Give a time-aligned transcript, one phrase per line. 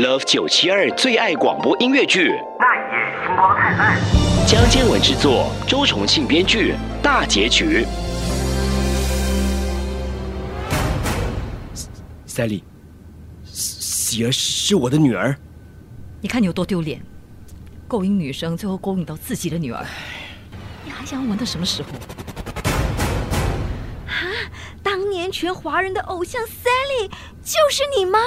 [0.00, 4.00] Love 九七二最爱广播音乐剧，那一夜星光灿烂。
[4.46, 7.84] 江建文制作，周重庆编剧，大结局。
[12.24, 12.64] 赛莉，
[13.44, 15.36] 喜儿是我的女儿。
[16.22, 16.98] 你看你有多丢脸，
[17.86, 19.84] 勾引女生，最后勾引到自己的女儿，
[20.82, 21.90] 你还想要玩到什么时候？
[24.06, 24.16] 啊！
[24.82, 27.10] 当年全华人的偶像 Sally
[27.44, 28.18] 就是你吗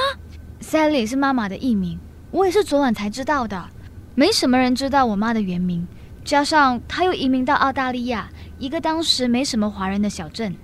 [0.73, 1.99] ？Sally 是妈妈的艺名，
[2.31, 3.69] 我也是昨晚才知道的。
[4.15, 5.87] 没什么人知道我妈的原名，
[6.25, 8.27] 加上她又移民到澳大利亚，
[8.57, 10.55] 一个当时没什么华人的小镇。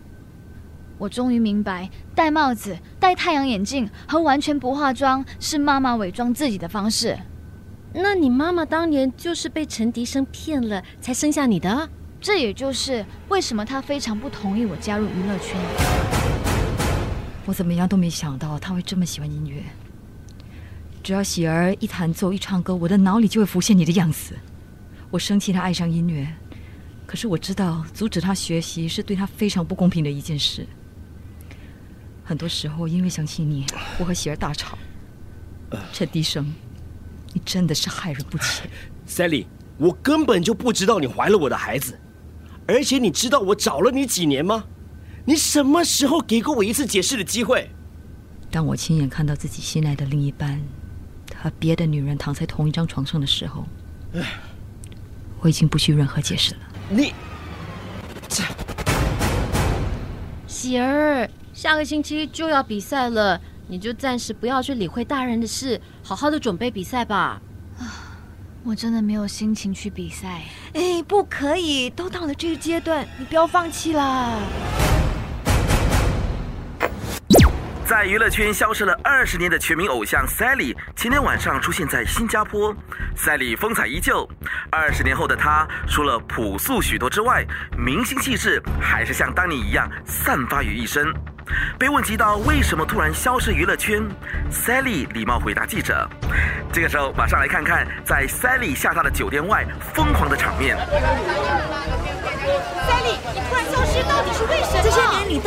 [0.97, 7.15] 我终于明白，戴帽子、戴太阳眼镜和完全不化妆是妈妈伪装自己的方式。
[7.93, 11.87] 那你妈妈当年就是被陈迪生骗了，才生下你的？
[12.19, 15.55] 这也就是为什么她非常不同意我加入娱乐圈。
[17.45, 19.61] 我怎么样都没想到她会这么喜欢音乐。
[21.09, 24.35] 只要喜儿一弹奏一唱歌，我的脑里就会浮现你的样子。
[25.09, 26.31] 我生气他爱上音乐，
[27.07, 30.67] 可是我知道阻止他学习是对他非常不公平的一件事。
[32.23, 33.65] 很多时候因为想起你，
[33.97, 34.77] 我和喜儿大吵。
[35.91, 36.53] 陈迪生，
[37.33, 38.69] 你真的是害人不浅。
[39.09, 39.47] Sally，
[39.79, 41.99] 我根本就不知道你怀了我的孩子，
[42.67, 44.65] 而且你知道我找了你几年吗？
[45.25, 47.71] 你什么时候给过我一次解释的机会？
[48.51, 50.61] 当我亲眼看到自己心爱的另一半。
[51.41, 53.65] 和别的女人躺在同一张床上的时候，
[55.39, 56.59] 我已经不需任何解释了。
[56.89, 57.13] 你，
[58.27, 58.43] 这
[60.45, 67.41] 喜儿，下个星期就要比赛了，你就暂时不要去理会大人的事，好好的准备比赛吧。
[67.77, 67.87] 啊，
[68.63, 70.41] 我真的没有心情去比赛。
[70.73, 74.37] 哎，不可以，都到了这个阶段，你不要放弃啦。
[77.89, 82.71] 在娱乐圈消失了二十年的全民偶像 Sally，前天晚上出现在新加坡。
[83.17, 84.29] Sally 风采依旧，
[84.69, 87.43] 二十年后的她，除了朴素许多之外，
[87.75, 91.11] 明星气质还是像当年一样散发于一身。
[91.79, 94.03] 被问及到为什么突然消失娱乐圈
[94.51, 96.07] ，Sally 礼貌回答记者。
[96.71, 100.77] 这个时候，马上来看看在 Sally 下榻的酒店外疯狂的场面。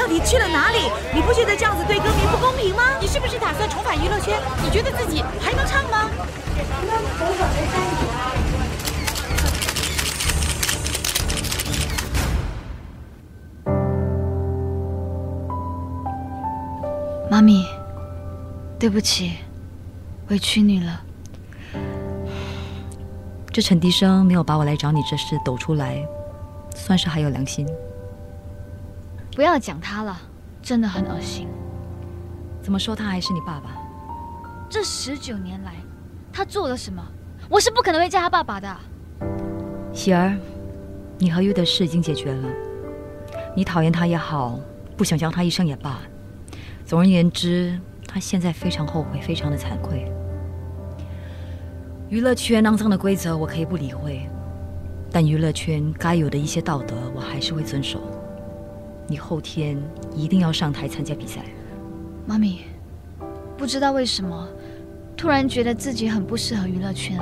[0.03, 0.79] 到底去了哪里？
[1.15, 2.99] 你不觉得这样子对歌迷不公平吗？
[3.01, 4.37] 你是不是打算重返娱乐圈？
[4.61, 6.11] 你觉得自己还能唱吗？
[17.31, 17.65] 妈咪，
[18.81, 19.35] 对不起，
[20.31, 21.01] 委屈你了。
[23.53, 26.05] 这陈迪生没有把我来找你这事抖出来，
[26.75, 27.65] 算是还有良心。
[29.35, 30.21] 不要讲他了，
[30.61, 31.49] 真的很恶心。
[32.61, 33.77] 怎么说他还是你爸爸？
[34.69, 35.75] 这十九年来，
[36.31, 37.03] 他做了什么？
[37.49, 38.77] 我是不可能会叫他爸爸的。
[39.93, 40.37] 喜儿，
[41.19, 42.49] 你和玉的事已经解决了。
[43.57, 44.61] 你讨厌他也好，
[44.97, 46.01] 不想叫他一声也罢。
[46.85, 50.13] 总而言之，他现在非常后悔，非常的惭愧。
[52.11, 54.29] 娱乐圈肮脏的规则我可以不理会，
[55.11, 57.99] 但娱乐圈该有的一些道德我还是会遵守。
[59.07, 59.77] 你后天
[60.15, 61.41] 一定要上台参加比赛。
[62.25, 62.61] 妈咪，
[63.59, 64.49] 不知道为什么，
[65.17, 67.19] 突然觉得自己很不适合娱乐圈。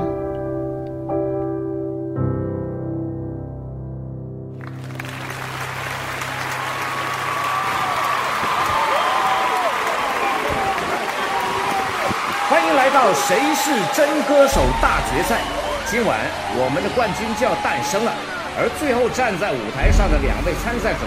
[12.48, 15.41] 欢迎来到谁是真歌手大决赛，
[15.86, 16.18] 今晚
[16.56, 18.12] 我们的冠军就要诞生了，
[18.60, 21.00] 而最后站在舞台上的两位参赛者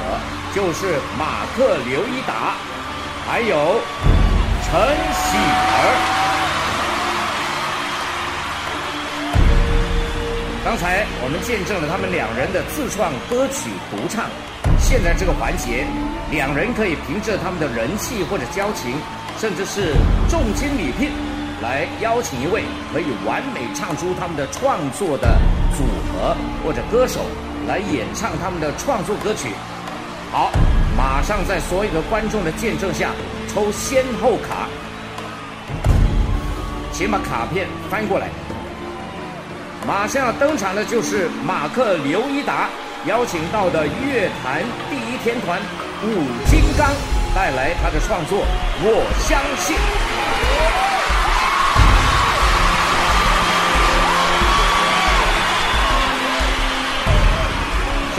[0.56, 2.58] 就是马克·刘一达，
[3.30, 3.78] 还有
[4.66, 4.74] 陈
[5.14, 5.86] 喜儿。
[10.66, 14.26] 刚才我们见证了他们两人的自创歌曲独唱，
[14.80, 15.86] 现在这个环节，
[16.32, 18.98] 两人可以凭着他们的人气或者交情，
[19.38, 19.94] 甚至是
[20.28, 21.12] 重金礼聘。
[21.62, 25.38] 来邀请一位可以完美唱出他们的创作的
[25.78, 27.22] 组合或者歌手
[27.68, 29.50] 来演唱他们的创作歌曲。
[30.32, 30.52] 好，
[30.98, 33.12] 马上在所有的观众的见证下
[33.48, 34.68] 抽先后卡，
[36.92, 38.30] 请把卡片翻过来。
[39.86, 42.70] 马上要登场的就是马克刘一达
[43.06, 45.60] 邀请到的乐坛第一天团
[46.04, 46.08] 五
[46.50, 46.90] 金刚
[47.36, 48.40] 带来他的创作
[48.82, 49.76] 《我相信》。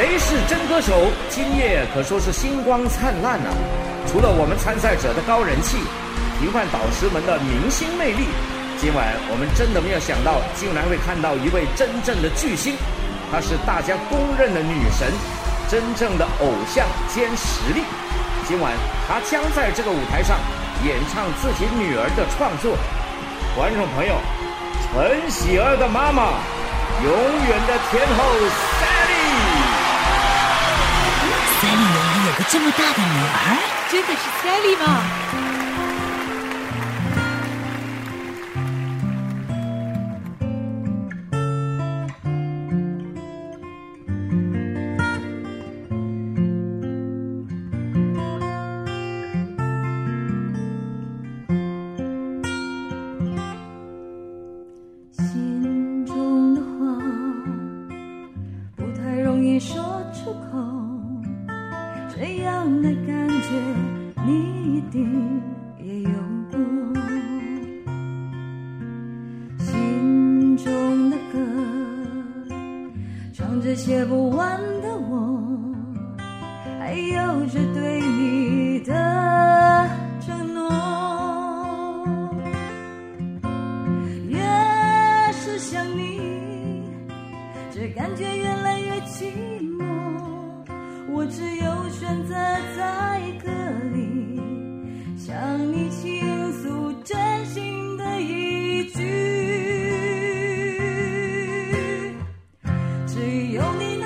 [0.05, 1.09] 谁是真歌手？
[1.31, 3.49] 今夜可说是星光灿烂啊！
[4.06, 5.79] 除了我们参赛者的高人气，
[6.39, 8.29] 评判导师们的明星魅力，
[8.77, 12.77] 今晚我们真的没有想到，竟然会看到一位真正的巨星，
[13.33, 15.09] 她是大家公认的女神，
[15.73, 17.81] 真正的偶像兼实力。
[18.45, 18.77] 今晚
[19.09, 20.37] 她将在这个舞台上
[20.85, 22.77] 演唱自己女儿的创作。
[23.56, 24.21] 观众朋友，
[24.85, 26.45] 陈喜儿的妈妈，
[27.01, 28.21] 永远的天后
[32.37, 33.59] 个这么大的女儿，
[33.91, 35.54] 真的是赛丽吗？
[73.75, 75.47] 写不完的我，
[76.79, 77.94] 还有着对
[103.25, 103.97] 只有你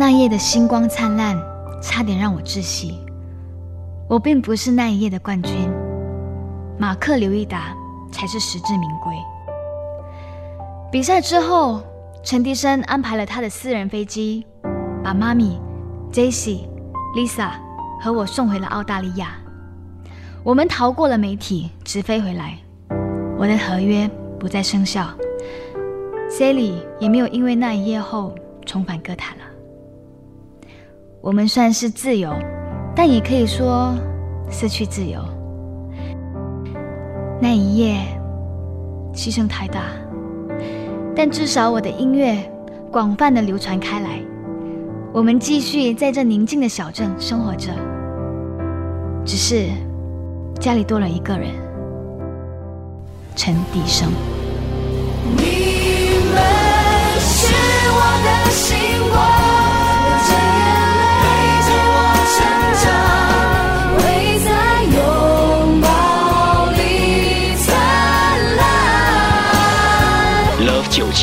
[0.00, 1.36] 那夜的星光灿烂，
[1.82, 3.00] 差点让我窒息。
[4.08, 5.68] 我并不是那一夜的冠军，
[6.78, 7.74] 马克·刘易达
[8.12, 9.12] 才是实至名归。
[10.92, 11.82] 比赛之后，
[12.22, 14.46] 陈迪生安排了他的私人飞机，
[15.02, 15.60] 把妈咪、
[16.12, 16.60] Jesse、
[17.16, 17.50] Lisa
[18.00, 19.32] 和我送回了澳大利亚。
[20.44, 22.56] 我们逃过了媒体，直飞回来。
[23.36, 24.08] 我的合约
[24.38, 25.08] 不再生效
[26.30, 28.32] ，Sally 也没有因为那一夜后
[28.64, 29.44] 重返歌坛了。
[31.20, 32.32] 我们算是自由，
[32.94, 33.92] 但也可以说
[34.50, 35.20] 失去自由。
[37.40, 37.98] 那一夜
[39.12, 39.82] 牺牲太大，
[41.16, 42.38] 但至少我的音乐
[42.92, 44.20] 广泛的流传开来。
[45.12, 47.72] 我们继续在这宁静的小镇生活着，
[49.24, 49.66] 只是
[50.60, 51.50] 家里多了一个人，
[53.34, 54.08] 陈迪生。
[55.36, 55.42] 你
[56.32, 56.40] 们
[57.18, 57.52] 是
[57.90, 58.76] 我的星
[59.10, 59.18] 光，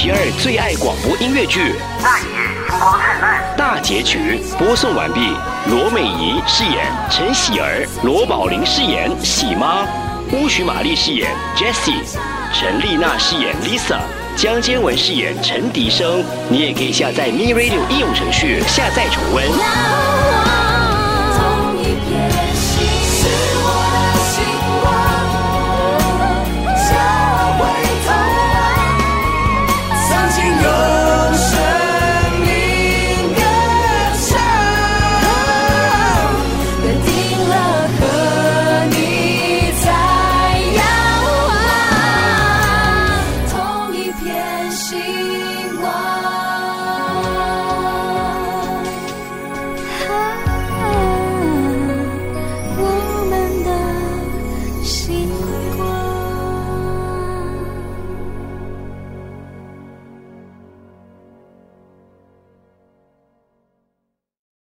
[0.06, 2.26] 第二最爱广播音乐剧那夜
[2.70, 5.36] 星光灿烂，大结局播送完毕。
[5.66, 9.84] 罗美仪饰演陈喜儿，罗宝玲饰演喜妈，
[10.32, 12.06] 乌许玛丽饰演 Jessie，
[12.54, 13.98] 陈丽娜饰演 Lisa，
[14.38, 16.24] 江坚文饰演陈迪生。
[16.50, 19.44] 你也可以下载 Me Radio 应用程序下载重温。